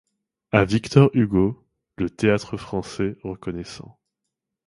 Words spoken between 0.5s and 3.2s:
A Victor Hugo, le Théâtre-Français